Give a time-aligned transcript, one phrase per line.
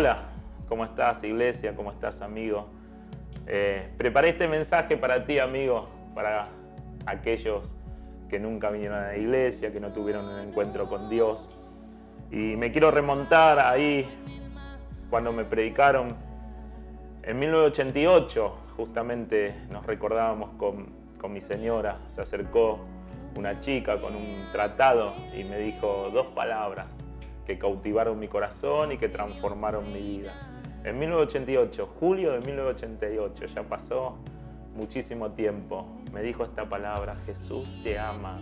[0.00, 0.30] Hola,
[0.66, 1.76] ¿cómo estás iglesia?
[1.76, 2.68] ¿Cómo estás amigo?
[3.46, 6.48] Eh, preparé este mensaje para ti amigo, para
[7.04, 7.74] aquellos
[8.30, 11.50] que nunca vinieron a la iglesia, que no tuvieron un encuentro con Dios.
[12.30, 14.08] Y me quiero remontar ahí
[15.10, 16.16] cuando me predicaron
[17.22, 20.86] en 1988, justamente nos recordábamos con,
[21.18, 22.80] con mi señora, se acercó
[23.36, 27.09] una chica con un tratado y me dijo dos palabras
[27.50, 30.32] que cautivaron mi corazón y que transformaron mi vida.
[30.84, 34.18] En 1988, julio de 1988, ya pasó
[34.76, 38.40] muchísimo tiempo, me dijo esta palabra, Jesús te ama,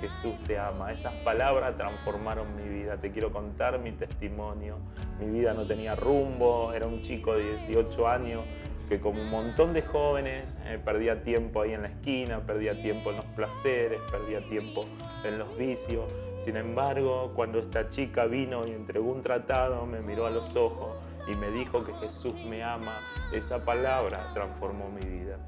[0.00, 0.90] Jesús te ama.
[0.90, 2.96] Esas palabras transformaron mi vida.
[2.96, 4.76] Te quiero contar mi testimonio.
[5.20, 8.40] Mi vida no tenía rumbo, era un chico de 18 años
[8.88, 13.10] que como un montón de jóvenes eh, perdía tiempo ahí en la esquina, perdía tiempo
[13.10, 14.86] en los placeres, perdía tiempo
[15.24, 16.04] en los vicios.
[16.44, 20.94] Sin embargo, cuando esta chica vino y entregó un tratado, me miró a los ojos
[21.26, 23.00] y me dijo que Jesús me ama,
[23.32, 25.38] esa palabra transformó mi vida.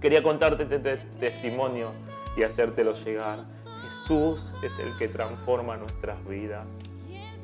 [0.00, 0.78] Quería contarte este
[1.18, 1.90] testimonio
[2.36, 3.40] y hacértelo llegar.
[3.82, 6.64] Jesús es el que transforma nuestras vidas.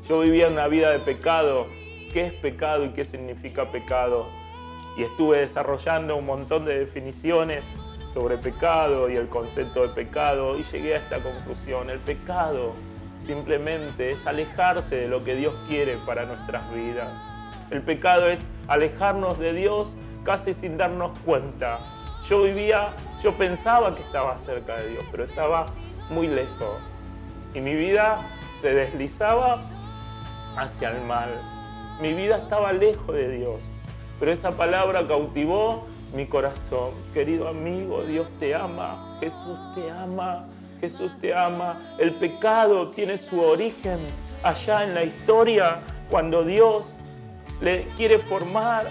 [0.09, 1.67] Yo vivía una vida de pecado.
[2.13, 4.27] ¿Qué es pecado y qué significa pecado?
[4.97, 7.65] y estuve desarrollando un montón de definiciones
[8.13, 11.91] sobre pecado y el concepto de pecado y llegué a esta conclusión.
[11.91, 12.75] El pecado
[13.25, 17.13] simplemente es alejarse de lo que Dios quiere para nuestras vidas.
[17.71, 21.79] El pecado es alejarnos de Dios casi sin darnos cuenta.
[22.29, 22.89] Yo vivía,
[23.23, 25.67] yo pensaba que estaba cerca de Dios, pero estaba
[26.11, 26.79] muy lejos.
[27.55, 28.21] Y mi vida
[28.61, 29.63] se deslizaba
[30.57, 31.31] hacia el mal.
[32.01, 33.63] Mi vida estaba lejos de Dios
[34.23, 36.91] pero esa palabra cautivó mi corazón.
[37.15, 40.47] Querido amigo, Dios te ama, Jesús te ama,
[40.81, 41.81] Jesús te ama.
[41.99, 43.99] El pecado tiene su origen
[44.43, 45.81] allá en la historia,
[46.11, 46.93] cuando Dios
[47.61, 48.87] le quiere formar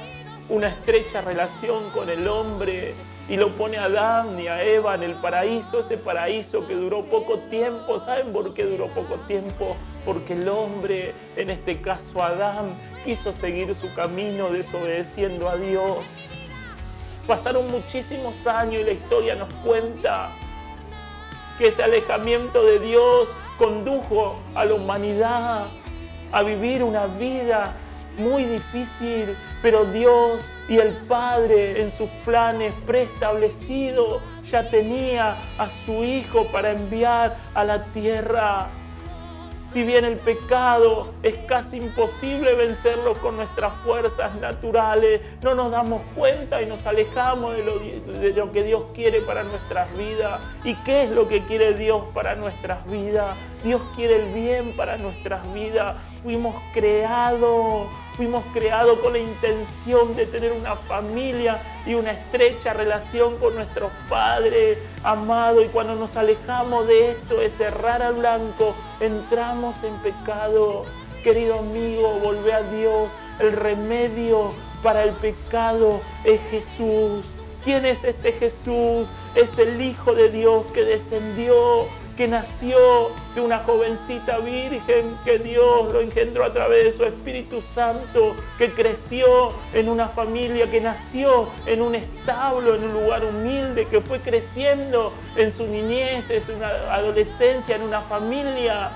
[0.49, 2.93] una estrecha relación con el hombre
[3.29, 7.03] y lo pone a Adán y a Eva en el paraíso, ese paraíso que duró
[7.05, 7.99] poco tiempo.
[7.99, 9.75] ¿Saben por qué duró poco tiempo?
[10.05, 12.73] Porque el hombre, en este caso Adán,
[13.05, 15.99] quiso seguir su camino desobedeciendo a Dios.
[17.27, 20.29] Pasaron muchísimos años y la historia nos cuenta
[21.57, 25.67] que ese alejamiento de Dios condujo a la humanidad
[26.31, 27.75] a vivir una vida
[28.17, 36.03] muy difícil, pero Dios y el Padre en sus planes preestablecidos ya tenía a su
[36.03, 38.69] Hijo para enviar a la tierra.
[39.71, 46.01] Si bien el pecado es casi imposible vencerlo con nuestras fuerzas naturales, no nos damos
[46.13, 50.41] cuenta y nos alejamos de lo, de lo, que Dios quiere para nuestras vidas.
[50.65, 53.37] ¿Y qué es lo que quiere Dios para nuestras vidas?
[53.63, 55.95] Dios quiere el bien para nuestras vidas.
[56.23, 57.87] Fuimos creados
[58.21, 63.91] Fuimos creados con la intención de tener una familia y una estrecha relación con nuestros
[64.09, 65.63] padres amados.
[65.65, 70.83] Y cuando nos alejamos de esto, de cerrar al blanco, entramos en pecado.
[71.23, 73.09] Querido amigo, volvé a Dios.
[73.39, 74.51] El remedio
[74.83, 77.23] para el pecado es Jesús.
[77.63, 79.07] ¿Quién es este Jesús?
[79.35, 85.91] Es el Hijo de Dios que descendió que nació de una jovencita virgen, que Dios
[85.91, 91.47] lo engendró a través de su Espíritu Santo, que creció en una familia, que nació
[91.65, 96.53] en un establo, en un lugar humilde, que fue creciendo en su niñez, en su
[96.63, 98.91] adolescencia, en una familia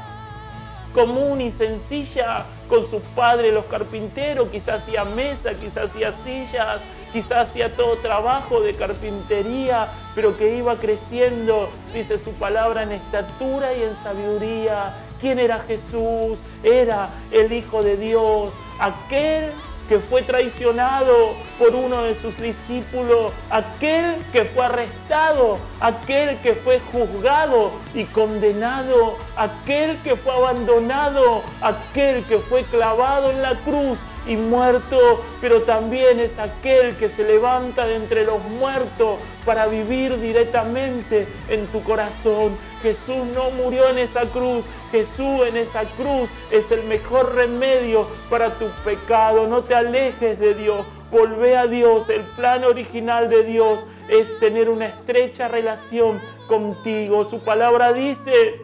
[0.94, 6.82] común y sencilla con sus padres los carpinteros, quizás hacía mesa, quizás hacía sillas,
[7.14, 13.74] quizás hacía todo trabajo de carpintería, pero que iba creciendo, dice su palabra, en estatura
[13.74, 14.96] y en sabiduría.
[15.20, 16.40] ¿Quién era Jesús?
[16.64, 19.52] Era el Hijo de Dios, aquel
[19.88, 26.82] que fue traicionado por uno de sus discípulos, aquel que fue arrestado, aquel que fue
[26.92, 34.36] juzgado y condenado, aquel que fue abandonado, aquel que fue clavado en la cruz y
[34.36, 41.28] muerto, pero también es aquel que se levanta de entre los muertos para vivir directamente
[41.48, 42.58] en tu corazón.
[42.82, 48.52] Jesús no murió en esa cruz, Jesús en esa cruz es el mejor remedio para
[48.56, 49.48] tu pecado.
[49.48, 52.10] No te alejes de Dios, volvé a Dios.
[52.10, 57.24] El plan original de Dios es tener una estrecha relación contigo.
[57.24, 58.62] Su palabra dice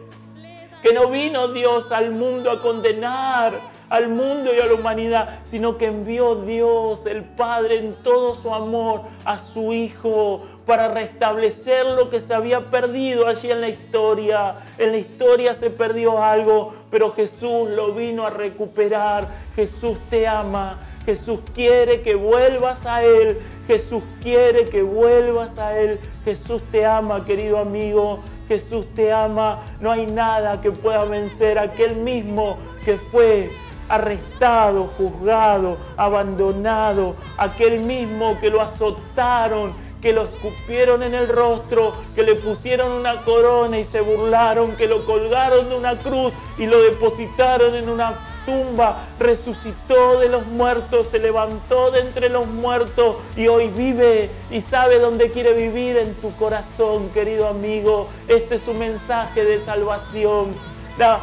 [0.82, 3.54] que no vino Dios al mundo a condenar,
[3.92, 8.54] al mundo y a la humanidad, sino que envió Dios, el Padre, en todo su
[8.54, 14.54] amor a su Hijo para restablecer lo que se había perdido allí en la historia.
[14.78, 19.28] En la historia se perdió algo, pero Jesús lo vino a recuperar.
[19.54, 20.78] Jesús te ama.
[21.04, 23.40] Jesús quiere que vuelvas a Él.
[23.66, 26.00] Jesús quiere que vuelvas a Él.
[26.24, 28.20] Jesús te ama, querido amigo.
[28.48, 29.60] Jesús te ama.
[29.80, 32.56] No hay nada que pueda vencer a aquel mismo
[32.86, 33.50] que fue
[33.92, 37.14] arrestado, juzgado, abandonado.
[37.36, 43.20] Aquel mismo que lo azotaron, que lo escupieron en el rostro, que le pusieron una
[43.20, 48.14] corona y se burlaron, que lo colgaron de una cruz y lo depositaron en una
[48.46, 54.62] tumba, resucitó de los muertos, se levantó de entre los muertos y hoy vive y
[54.62, 58.08] sabe dónde quiere vivir en tu corazón, querido amigo.
[58.26, 60.52] Este es un mensaje de salvación.
[60.96, 61.20] La,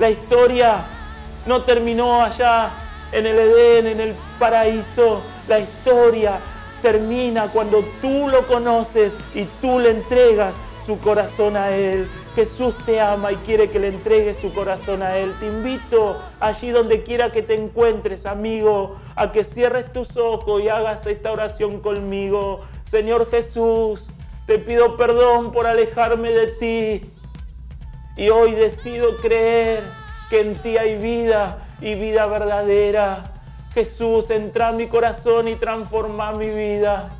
[0.00, 0.86] la historia
[1.48, 2.72] no terminó allá
[3.10, 5.22] en el Edén, en el paraíso.
[5.48, 6.40] La historia
[6.82, 10.54] termina cuando tú lo conoces y tú le entregas
[10.84, 12.06] su corazón a Él.
[12.34, 15.34] Jesús te ama y quiere que le entregues su corazón a Él.
[15.40, 20.68] Te invito allí donde quiera que te encuentres, amigo, a que cierres tus ojos y
[20.68, 22.60] hagas esta oración conmigo.
[22.84, 24.08] Señor Jesús,
[24.46, 27.10] te pido perdón por alejarme de ti.
[28.16, 29.97] Y hoy decido creer
[30.30, 33.32] que en ti hay vida y vida verdadera.
[33.74, 37.10] Jesús, entra en mi corazón y transforma mi vida.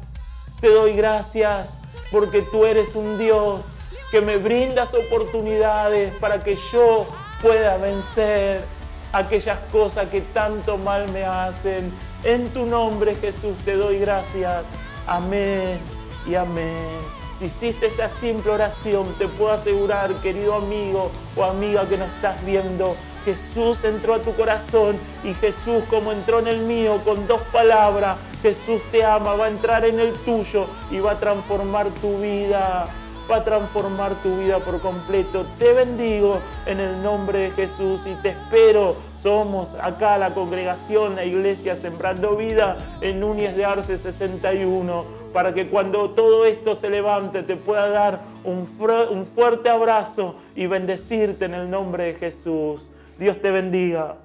[0.60, 1.78] Te doy gracias
[2.10, 3.64] porque tú eres un Dios
[4.10, 7.06] que me brindas oportunidades para que yo
[7.43, 8.64] pueda vencer
[9.12, 11.93] aquellas cosas que tanto mal me hacen.
[12.25, 14.64] En tu nombre Jesús te doy gracias.
[15.06, 15.78] Amén
[16.26, 17.18] y amén.
[17.38, 22.44] Si hiciste esta simple oración, te puedo asegurar, querido amigo o amiga que nos estás
[22.44, 27.40] viendo, Jesús entró a tu corazón y Jesús como entró en el mío con dos
[27.52, 32.19] palabras, Jesús te ama, va a entrar en el tuyo y va a transformar tu
[32.19, 32.87] vida
[33.31, 35.44] va a transformar tu vida por completo.
[35.58, 38.96] Te bendigo en el nombre de Jesús y te espero.
[39.23, 45.69] Somos acá la congregación, la iglesia Sembrando Vida en Núñez de Arce 61, para que
[45.69, 48.69] cuando todo esto se levante te pueda dar un,
[49.11, 52.91] un fuerte abrazo y bendecirte en el nombre de Jesús.
[53.19, 54.17] Dios te bendiga.